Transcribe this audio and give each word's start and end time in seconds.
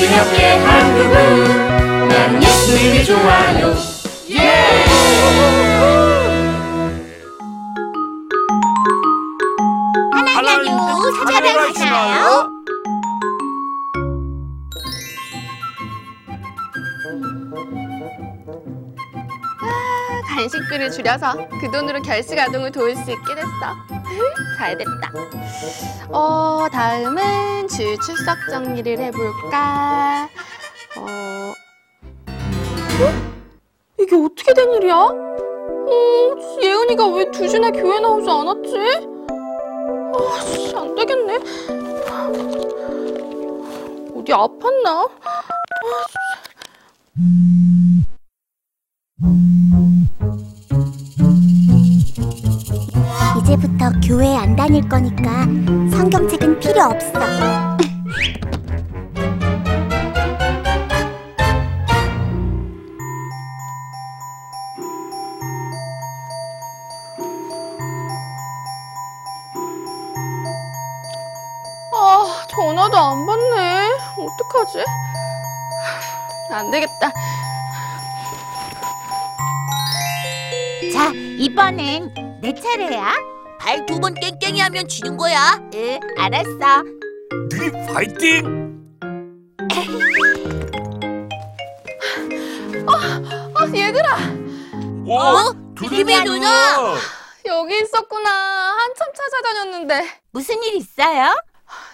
우리 0.00 0.08
함께 0.08 0.46
한 0.46 0.94
그분. 0.96 2.08
나는 2.08 2.42
예수님이 2.42 3.04
좋아요. 3.04 3.74
하나님도 10.32 11.24
찾아가시나요? 11.26 12.50
간식비를 20.34 20.90
줄여서 20.90 21.48
그 21.60 21.70
돈으로 21.70 22.00
결식 22.02 22.38
아동을 22.38 22.70
도울 22.70 22.94
수 22.94 23.10
있게 23.10 23.34
됐어. 23.34 23.48
잘 24.56 24.78
됐다. 24.78 25.12
어, 26.08 26.66
다음은 26.70 27.66
주 27.68 27.96
출석 28.04 28.36
정리를 28.50 28.98
해볼까? 28.98 30.28
어, 30.96 31.52
어? 32.26 33.30
이게 33.98 34.14
어떻게 34.16 34.54
된 34.54 34.72
일이야? 34.74 34.94
어, 34.96 36.36
예은이가 36.62 37.06
왜두 37.08 37.48
주나 37.48 37.70
교회 37.70 37.98
나오지 38.00 38.30
않았지? 38.30 38.76
아, 40.14 40.40
씨, 40.42 40.74
안 40.76 40.94
되겠네. 40.94 41.36
어디 44.14 44.32
아팠나? 44.32 45.10
이제 47.18 47.69
교회 54.10 54.36
안 54.36 54.56
다닐 54.56 54.88
거니까 54.88 55.44
성경책은 55.96 56.58
필요 56.58 56.82
없어. 56.82 57.12
아, 71.94 72.46
전화도 72.50 72.96
안 72.96 73.24
받네. 73.26 73.90
어떡하지? 74.18 74.84
안 76.50 76.68
되겠다. 76.72 77.12
자, 80.92 81.12
이번엔 81.38 82.40
내 82.40 82.52
차례야. 82.52 83.29
발 83.60 83.84
두번 83.84 84.14
땡땡이 84.14 84.58
하면 84.58 84.88
지는 84.88 85.18
거야. 85.18 85.60
응, 85.74 86.00
알았어. 86.16 86.82
네 87.50 87.86
파이팅! 87.92 88.80
아, 93.54 93.66
얘들아, 93.72 94.16
어? 95.06 95.52
드림이 95.76 96.24
누나! 96.24 96.94
여기 97.44 97.80
있었구나. 97.82 98.30
한참 98.30 99.08
찾아다녔는데. 99.14 100.20
무슨 100.30 100.62
일 100.62 100.76
있어요? 100.76 101.34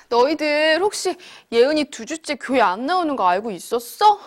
너희들 0.08 0.78
혹시 0.80 1.16
예은이 1.50 1.86
두 1.86 2.06
주째 2.06 2.36
교회 2.36 2.60
안 2.60 2.86
나오는 2.86 3.16
거 3.16 3.26
알고 3.28 3.50
있었어? 3.50 4.20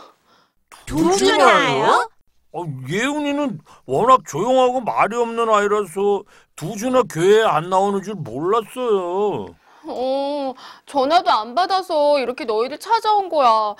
두 0.85 1.15
주나요? 1.15 2.09
어, 2.51 2.63
예은이는 2.89 3.59
워낙 3.85 4.21
조용하고 4.27 4.81
말이 4.81 5.15
없는 5.15 5.49
아이라서 5.49 6.23
두 6.55 6.75
주나 6.75 7.03
교회에 7.03 7.43
안 7.43 7.69
나오는 7.69 8.01
줄 8.01 8.15
몰랐어요. 8.15 9.47
어, 9.87 10.53
전화도 10.85 11.29
안 11.29 11.55
받아서 11.55 12.19
이렇게 12.19 12.45
너희들 12.45 12.79
찾아온 12.79 13.29
거야. 13.29 13.75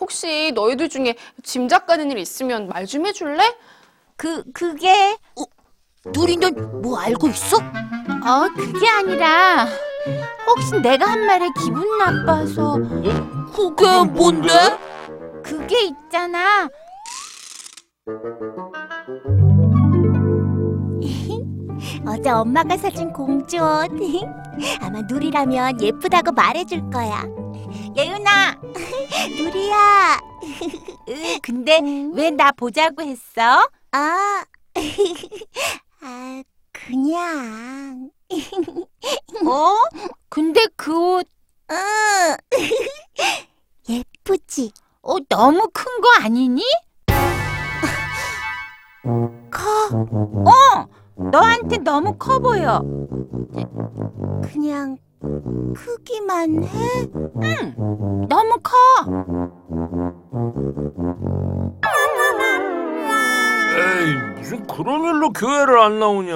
혹시 0.00 0.52
너희들 0.54 0.88
중에 0.88 1.14
짐작 1.42 1.86
가는 1.86 2.10
일 2.10 2.18
있으면 2.18 2.68
말 2.68 2.86
좀 2.86 3.06
해줄래? 3.06 3.42
그, 4.16 4.42
그게... 4.52 5.16
어, 5.36 5.42
누리는 6.06 6.82
뭐 6.82 6.98
알고 6.98 7.28
있어? 7.28 7.56
어, 7.58 8.48
그게 8.54 8.88
아니라 8.88 9.66
혹시 10.46 10.78
내가 10.82 11.06
한 11.06 11.24
말에 11.26 11.48
기분 11.62 11.98
나빠서 11.98 12.76
그게 13.54 14.04
뭔데? 14.04 14.48
그게 15.42 15.84
있잖아. 15.84 16.68
어제 22.06 22.30
엄마가 22.30 22.76
사준 22.76 23.12
공주 23.12 23.56
옷. 23.56 23.90
아마 24.80 25.00
누리라면 25.02 25.80
예쁘다고 25.80 26.32
말해줄 26.32 26.90
거야. 26.90 27.24
예윤아, 27.96 28.56
누리야. 29.38 30.20
근데 31.42 31.80
왜 32.14 32.30
나 32.30 32.52
보자고 32.52 33.02
했어? 33.02 33.68
아, 33.92 34.44
아 36.02 36.42
그냥. 36.72 38.10
어? 39.46 39.74
근데 40.28 40.66
그 40.76 41.16
옷. 41.16 41.28
응. 41.70 42.36
예쁘지? 43.88 44.72
어, 45.02 45.18
너무 45.28 45.68
큰 45.72 46.00
거 46.00 46.08
아니니? 46.22 46.62
커? 49.50 49.62
어! 50.50 50.86
너한테 51.30 51.78
너무 51.78 52.16
커 52.16 52.38
보여. 52.38 52.80
그냥 54.42 54.96
크기만 55.74 56.64
해? 56.64 56.68
응, 57.42 58.26
너무 58.28 58.56
커. 58.62 58.72
에이, 63.76 64.14
무슨 64.36 64.66
그런 64.66 65.02
일로 65.04 65.32
교회를 65.32 65.78
안 65.80 65.98
나오냐. 65.98 66.34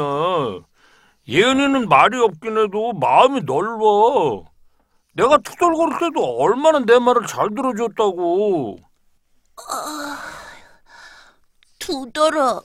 예은이는 1.28 1.88
말이 1.88 2.18
없긴 2.20 2.56
해도 2.56 2.92
마음이 2.94 3.42
넓어. 3.42 4.44
내가 5.14 5.36
투덜거릴 5.38 5.98
때도 5.98 6.38
얼마나 6.38 6.78
내 6.78 6.98
말을 6.98 7.26
잘 7.26 7.48
들어줬다고. 7.54 8.76
두더라. 11.92 12.60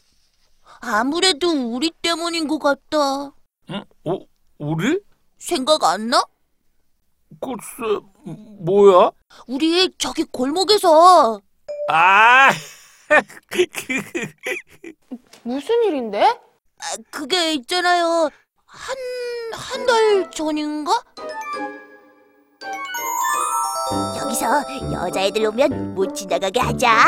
아무래도 0.81 1.49
우리 1.49 1.91
때문인 2.01 2.45
것 2.47 2.59
같다. 2.59 3.31
응? 3.69 3.83
어? 4.05 4.19
우리? 4.57 4.99
생각 5.37 5.83
안 5.85 6.09
나? 6.09 6.21
글쎄, 7.41 7.99
뭐야? 8.59 9.11
우리 9.47 9.91
저기 9.97 10.23
골목에서 10.25 11.39
아, 11.89 12.49
무슨 15.43 15.83
일인데? 15.85 16.21
아, 16.25 16.97
그게 17.09 17.53
있잖아요. 17.53 18.29
한, 18.65 18.95
한 19.53 19.85
달 19.85 20.31
전인가? 20.31 20.91
여기서 24.33 24.91
여자애들 24.91 25.45
오면 25.45 25.93
못 25.93 26.15
지나가게 26.15 26.59
하자. 26.59 27.05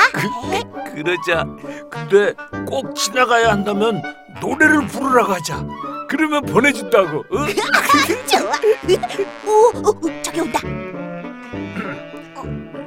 그러자. 0.94 1.46
근데 1.90 2.34
꼭 2.68 2.96
지나가야 2.96 3.52
한다면 3.52 4.02
노래를 4.40 4.86
부르러 4.88 5.26
가자. 5.26 5.66
그러면 6.08 6.46
보내준다고. 6.46 7.24
응? 7.34 7.48
좋아. 8.30 8.52
오, 9.48 9.90
오, 9.90 10.22
저기 10.22 10.42
온다. 10.42 10.60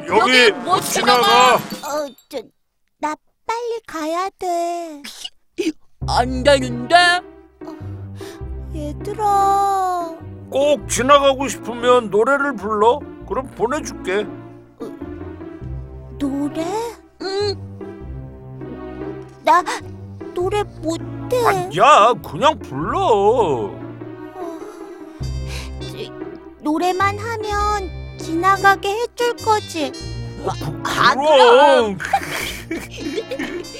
여기 0.06 0.52
못 0.52 0.80
지나가. 0.82 1.56
어, 1.56 2.08
저, 2.28 2.38
나 3.00 3.14
빨리 3.44 3.80
가야 3.86 4.28
돼. 4.38 5.02
안 6.06 6.44
되는데? 6.44 6.94
얘들아. 8.74 10.16
꼭 10.48 10.88
지나가고 10.88 11.48
싶으면 11.48 12.10
노래를 12.10 12.54
불러. 12.54 13.00
그럼 13.28 13.46
보내줄게. 13.48 14.26
노래? 16.18 16.64
응. 17.20 17.54
나 19.44 19.62
노래 20.32 20.62
못해. 20.62 21.36
아, 21.46 21.68
야, 21.76 22.14
그냥 22.26 22.58
불러. 22.58 23.70
노래만 26.60 27.18
하면 27.18 27.90
지나가게 28.18 28.88
해줄 28.88 29.36
거지. 29.36 29.92
아, 30.46 31.14
그럼. 31.14 31.98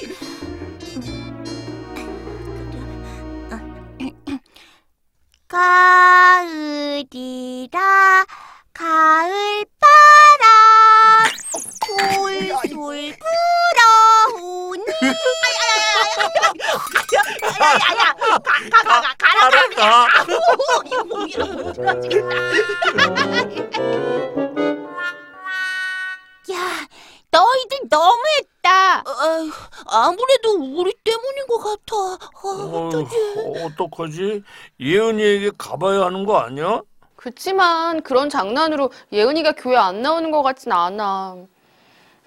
아무래도 29.91 30.51
우리 30.79 30.93
때문인 31.03 31.47
것 31.47 31.57
같아. 31.59 31.95
어, 32.43 32.89
어, 33.35 33.65
어떡하지? 33.65 34.43
예은이에게 34.79 35.51
가봐야 35.57 36.05
하는 36.05 36.25
거 36.25 36.37
아니야? 36.37 36.81
그치만 37.15 38.01
그런 38.01 38.29
장난으로 38.29 38.91
예은이가 39.11 39.53
교회 39.53 39.75
안 39.77 40.01
나오는 40.01 40.31
것 40.31 40.41
같진 40.41 40.71
않아. 40.71 41.35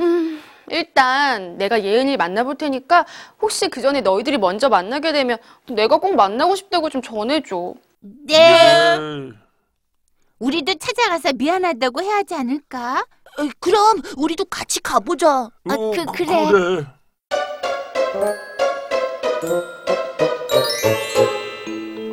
음, 0.01 0.43
일단 0.71 1.57
내가 1.59 1.83
예은이를 1.83 2.17
만나볼 2.19 2.57
테니까 2.57 3.07
혹시 3.41 3.69
그 3.69 3.81
전에 3.81 4.01
너희들이 4.01 4.39
먼저 4.39 4.69
만나게 4.69 5.13
되면 5.13 5.39
내가 5.69 5.99
꼭 5.99 6.15
만나고 6.15 6.57
싶다고 6.57 6.91
좀 6.91 7.01
전해줘. 7.03 7.75
네. 8.01 8.37
에이, 8.37 9.33
우리도 10.39 10.75
찾아가서 10.75 11.33
미안하다고 11.35 12.03
해야 12.03 12.17
하지 12.17 12.35
않을까? 12.35 13.07
그럼 13.61 14.03
우리도 14.17 14.45
같이 14.47 14.81
가보자. 14.81 15.29
아, 15.69 15.75
어, 15.75 15.91
그, 15.93 16.05
그- 16.05 16.13
그래. 16.25 16.51
그래. 16.51 16.87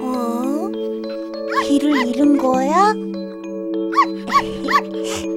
어? 0.01 0.69
길을 1.63 2.07
잃은 2.07 2.37
거야? 2.39 2.93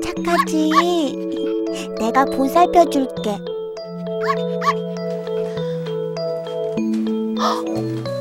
착하지. 0.03 0.71
내가 1.99 2.25
보살펴 2.25 2.89
줄게. 2.89 3.39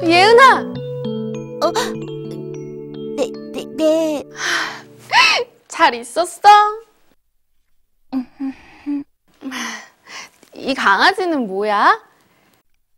예은아! 0.04 0.64
네, 3.16 3.32
네, 3.54 3.66
네. 3.78 4.24
잘 5.70 5.96
있었어? 5.96 6.50
이 10.56 10.74
강아지는 10.74 11.48
뭐야? 11.48 12.02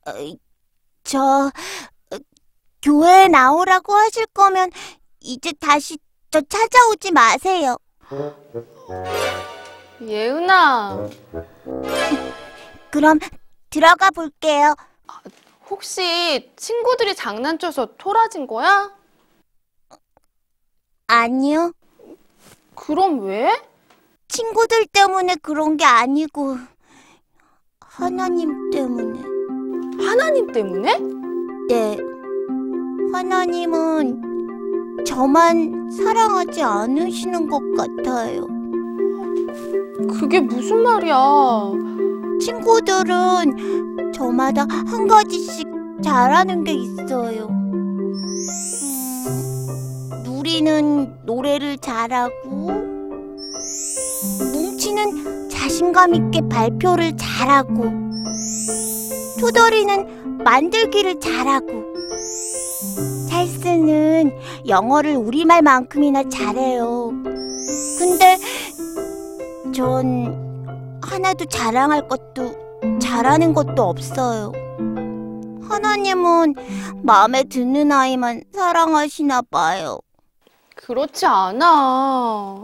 어, 0.07 0.11
저 1.03 1.19
어, 2.11 2.17
교회에 2.81 3.27
나오라고 3.27 3.93
하실 3.93 4.25
거면 4.27 4.69
이제 5.19 5.51
다시 5.59 5.97
저 6.31 6.41
찾아오지 6.41 7.11
마세요. 7.11 7.77
예은아, 10.01 11.09
그럼 12.91 13.19
들어가 13.69 14.11
볼게요. 14.11 14.75
혹시 15.69 16.51
친구들이 16.55 17.15
장난쳐서 17.15 17.95
토라진 17.97 18.47
거야? 18.47 18.91
아니요. 21.07 21.71
그럼 22.75 23.21
왜? 23.21 23.49
친구들 24.27 24.87
때문에 24.87 25.35
그런 25.35 25.77
게 25.77 25.85
아니고 25.85 26.57
하나님 27.79 28.71
때문에. 28.71 29.12
하나님 29.99 30.47
때문에? 30.47 30.97
네. 31.69 31.97
하나님은 33.13 34.33
저만 35.05 35.89
사랑하지 35.91 36.63
않으시는 36.63 37.47
것 37.47 37.61
같아요. 37.77 38.47
그게 40.09 40.39
무슨 40.39 40.81
말이야? 40.81 41.71
친구들은 42.41 44.11
저마다 44.13 44.65
한 44.69 45.07
가지씩 45.07 45.67
잘하는 46.01 46.63
게 46.63 46.73
있어요. 46.73 47.47
음, 47.49 48.13
누리는 50.23 51.19
노래를 51.23 51.77
잘하고, 51.77 52.71
뭉치는 54.53 55.49
자신감 55.49 56.15
있게 56.15 56.41
발표를 56.49 57.15
잘하고, 57.15 57.83
투덜이는 59.43 60.37
만들기를 60.37 61.19
잘하고, 61.19 61.67
찰스는 63.29 64.31
영어를 64.69 65.17
우리말만큼이나 65.17 66.29
잘해요. 66.29 67.11
근데 67.99 68.37
전 69.75 70.97
하나도 71.03 71.43
자랑할 71.47 72.07
것도 72.07 72.55
잘하는 73.01 73.53
것도 73.53 73.83
없어요. 73.83 74.53
하나님은 75.67 76.55
마음에 77.01 77.43
드는 77.43 77.91
아이만 77.91 78.43
사랑하시나 78.53 79.41
봐요. 79.51 79.99
그렇지 80.75 81.25
않아. 81.25 82.61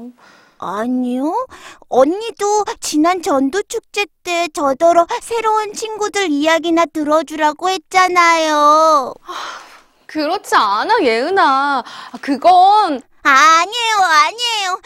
아니요. 0.59 1.47
언니도 1.87 2.65
지난 2.81 3.21
전도 3.21 3.63
축제 3.63 4.05
때 4.23 4.47
저더러 4.53 5.07
새로운 5.21 5.73
친구들 5.73 6.29
이야기나 6.29 6.85
들어주라고 6.85 7.69
했잖아요. 7.69 9.13
그렇지 10.05 10.55
않아, 10.55 10.99
예은아. 11.01 11.83
아, 12.11 12.17
그건 12.21 13.01
아니에요, 13.23 13.95
아니에요. 14.01 14.81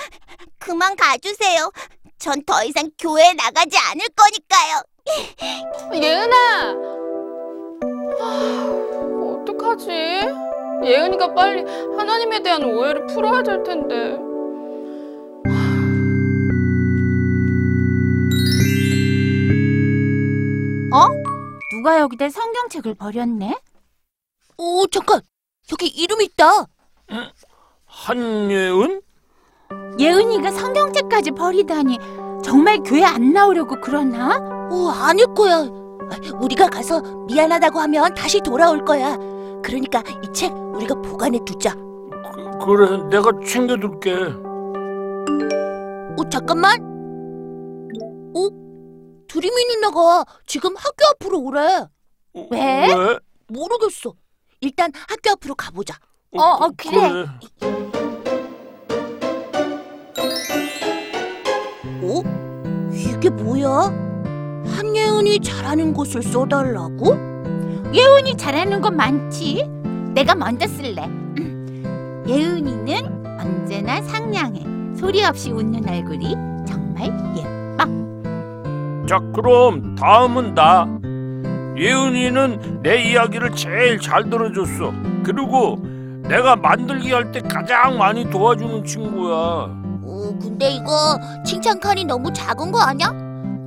그만 0.60 0.96
가주세요. 0.96 1.72
전 2.20 2.42
더 2.46 2.64
이상 2.64 2.90
교회에 2.98 3.34
나가지 3.34 3.78
않을 3.78 4.06
거니까요. 4.16 4.82
예은아. 5.94 6.76
아, 8.22 9.42
어떡하지? 9.42 9.90
예은이가 10.86 11.34
빨리 11.34 11.64
하나님에 11.98 12.42
대한 12.42 12.64
오해를 12.64 13.08
풀어야 13.08 13.42
될 13.44 13.64
텐데. 13.64 14.18
누가 21.84 22.00
여기다 22.00 22.30
성경책을 22.30 22.94
버렸네? 22.96 23.60
오, 24.58 24.88
잠깐. 24.88 25.20
여기 25.70 25.88
이름 25.88 26.22
있다. 26.22 26.66
한예은? 27.86 29.02
예은이가 30.00 30.52
성경책까지 30.52 31.32
버리다니 31.32 31.98
정말 32.42 32.78
교회 32.86 33.04
안 33.04 33.34
나오려고 33.34 33.76
그러나? 33.82 34.38
오, 34.72 34.92
아닐 34.92 35.26
거야. 35.34 35.68
우리가 36.40 36.70
가서 36.70 37.02
미안하다고 37.28 37.78
하면 37.82 38.14
다시 38.14 38.40
돌아올 38.40 38.86
거야. 38.86 39.18
그러니까 39.62 40.02
이 40.24 40.32
책 40.32 40.54
우리가 40.54 40.96
보관해 41.02 41.38
두자. 41.46 41.76
그, 41.76 42.66
그래, 42.66 42.98
내가 43.10 43.30
챙겨둘게. 43.46 44.14
어, 46.18 46.30
잠깐만. 46.32 46.82
어? 48.36 48.63
드림이 49.34 49.66
누나가 49.66 50.24
지금 50.46 50.76
학교 50.76 51.06
앞으로 51.10 51.40
오래. 51.40 51.88
왜? 52.52 52.88
왜? 52.94 53.20
모르겠어. 53.48 54.14
일단 54.62 54.92
학교 54.94 55.32
앞으로 55.32 55.56
가보자. 55.56 55.96
어, 56.38 56.40
어, 56.40 56.70
그래. 56.78 57.26
어? 62.04 62.22
이게 62.94 63.32
뭐야? 63.32 63.70
한예은이 64.68 65.40
잘하는 65.40 65.94
곳을 65.94 66.22
써달라고? 66.22 67.16
예은이 67.92 68.38
잘하는 68.38 68.82
건 68.82 68.96
많지. 68.96 69.64
내가 70.14 70.36
먼저 70.36 70.68
쓸래. 70.68 71.06
음. 71.08 72.24
예은이는 72.28 73.40
언제나 73.40 74.00
상냥해. 74.04 74.64
소리 74.96 75.24
없이 75.26 75.50
웃는 75.50 75.90
얼굴이 75.90 76.36
정말 76.68 77.08
예뻐. 77.36 77.53
자, 79.08 79.20
그럼 79.34 79.96
다음은 79.96 80.56
나. 80.56 80.88
예은이는 81.78 82.82
내 82.84 83.02
이야기를 83.02 83.52
제일 83.56 84.00
잘 84.00 84.30
들어줬어. 84.30 84.94
그리고 85.24 85.78
내가 86.22 86.56
만들기 86.56 87.12
할 87.12 87.32
때 87.32 87.42
가장 87.42 87.98
많이 87.98 88.30
도와주는 88.30 88.86
친구야. 88.86 89.34
어, 89.36 90.38
근데 90.42 90.72
이거 90.72 91.20
칭찬 91.46 91.80
칸이 91.80 92.06
너무 92.06 92.32
작은 92.32 92.72
거 92.72 92.80
아니야? 92.80 93.12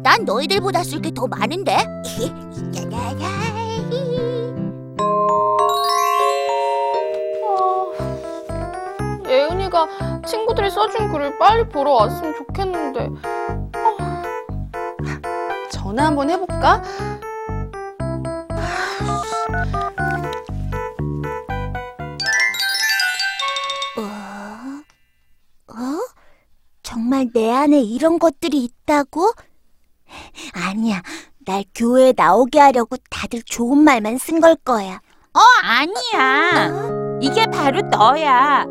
난 0.02 0.25
너희들보다 0.25 0.83
쓸 0.85 1.00
게 1.02 1.11
더 1.12 1.26
많은데. 1.26 1.76
아, 7.49 9.23
예은이가 9.28 9.88
친구들이 10.26 10.71
써준 10.71 11.11
글을 11.12 11.38
빨리 11.38 11.69
보러 11.69 11.93
왔으면 11.93 12.35
좋겠는데. 12.35 13.09
아, 15.97 15.99
전화 15.99 16.07
한번 16.09 16.29
해볼까? 16.29 16.83
어? 23.97 25.73
어? 25.73 25.99
정말 26.83 27.29
내 27.33 27.50
안에 27.50 27.81
이런 27.81 28.19
것들이 28.19 28.62
있다고? 28.65 29.33
아니야. 30.55 31.03
날 31.47 31.65
교회에 31.75 32.12
나오게 32.17 32.59
하려고 32.61 32.97
다들 33.11 33.43
좋은 33.43 33.79
말만 33.79 34.19
쓴 34.19 34.41
걸 34.41 34.57
거야. 34.57 35.00
어, 35.35 35.41
아니야. 35.62 37.19
이게 37.21 37.47
바로 37.47 37.81
너야. 37.83 38.67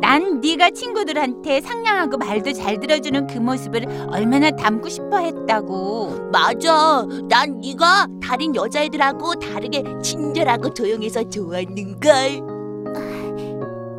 난 0.00 0.40
네가 0.40 0.70
친구들한테 0.70 1.60
상냥하고 1.60 2.16
말도 2.18 2.52
잘 2.52 2.78
들어주는 2.78 3.26
그 3.26 3.38
모습을 3.38 3.86
얼마나 4.10 4.50
담고 4.50 4.88
싶어 4.88 5.18
했다고. 5.18 6.30
맞아. 6.32 7.06
난 7.28 7.60
네가 7.60 8.06
다른 8.22 8.54
여자애들하고 8.54 9.34
다르게 9.36 9.82
친절하고 10.02 10.72
조용해서 10.74 11.28
좋았는걸. 11.28 12.56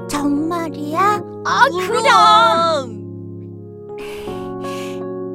정말이야? 0.09 1.21
아, 1.45 1.65
그럼. 1.87 3.05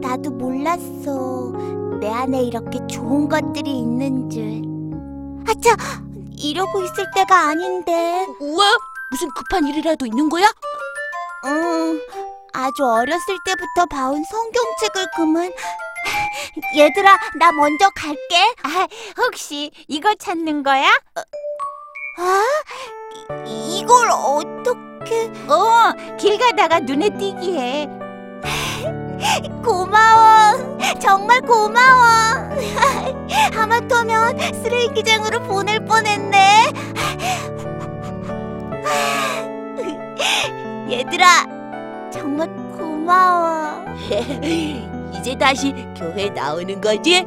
나도 0.00 0.31
몰랐어. 0.31 1.52
내 2.00 2.09
안에 2.09 2.42
이렇게 2.42 2.85
좋은 2.87 3.28
것들이 3.28 3.78
있는 3.78 4.28
줄. 4.28 4.62
아차, 5.49 5.76
이러고 6.37 6.83
있을 6.83 7.07
때가 7.14 7.49
아닌데. 7.49 8.26
왜? 8.40 8.91
무슨 9.12 9.28
급한 9.35 9.66
일이라도 9.66 10.07
있는 10.07 10.28
거야? 10.31 10.50
응, 11.45 12.00
아주 12.54 12.83
어렸을 12.85 13.37
때부터 13.45 13.85
봐온 13.90 14.25
성경책을 14.25 15.07
그만. 15.14 15.52
얘들아, 16.76 17.19
나 17.38 17.52
먼저 17.52 17.90
갈게. 17.95 18.54
아, 18.62 18.88
혹시 19.19 19.71
이거 19.87 20.14
찾는 20.14 20.62
거야? 20.62 20.88
아? 22.19 22.42
이- 23.47 23.81
이걸 23.81 24.09
어떻게? 24.11 25.31
어, 25.47 25.92
길 26.19 26.38
가다가 26.38 26.78
눈에 26.81 27.11
띄기에. 27.11 27.88
고마워. 29.62 30.78
정말 31.00 31.42
고마워. 31.42 32.50
하마터면 33.52 34.38
쓰레기장으로 34.62 35.42
보낼 35.42 35.85
뻔했네. 35.85 36.73
얘들아, 40.90 42.11
정말 42.11 42.49
고마워. 42.76 43.84
이제 45.14 45.37
다시 45.37 45.72
교회 45.96 46.28
나오는 46.30 46.80
거지? 46.80 47.25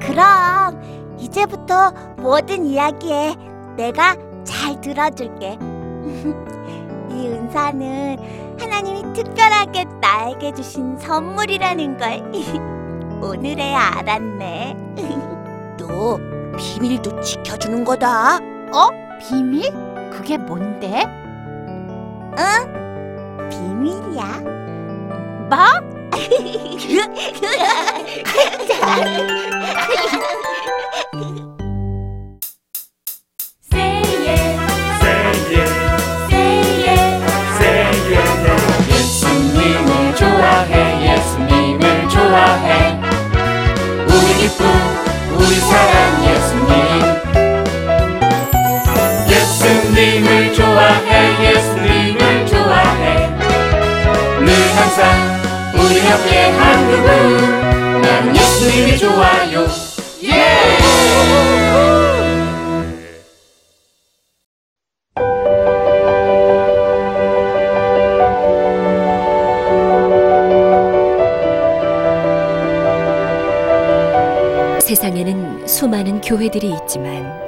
그럼 0.00 0.80
이제부터 1.18 1.92
모든 2.16 2.64
이야기에 2.64 3.34
내가 3.76 4.16
잘 4.44 4.80
들어줄게. 4.80 5.58
이 7.10 7.26
은사는 7.28 8.56
하나님이 8.60 9.12
특별하게 9.14 9.84
나에게 10.00 10.52
주신 10.52 10.96
선물이라는 10.98 11.96
걸 11.96 12.22
오늘에야 13.22 13.92
알았네. 13.96 14.76
또 15.78 16.18
비밀도 16.56 17.20
지켜주는 17.20 17.84
거다. 17.84 18.36
어? 18.36 18.88
비밀? 19.20 19.72
그게 20.18 20.36
뭔데? 20.36 21.04
비밀이야. 23.50 24.24
뭐? 25.48 25.56
예수님을 38.90 40.16
좋아해 40.16 41.14
예수님을 41.14 42.08
좋아해 42.08 42.98
우리 44.08 44.34
기쁨 44.34 44.66
우리 45.36 45.54
사랑 45.60 45.97
예수님을 49.98 50.54
좋아해 50.54 51.54
예수님을 51.54 52.46
좋아해. 52.46 53.28
늘 54.38 54.54
항상 54.76 55.02
우리 55.74 55.98
옆에 56.08 56.50
한 56.50 56.88
그분. 56.88 58.00
나는 58.00 58.36
예수님이 58.36 58.96
좋아요. 58.96 59.66
예! 60.22 60.78
세상에는 74.80 75.66
수많은 75.66 76.20
교회들이 76.20 76.76
있지만 76.82 77.47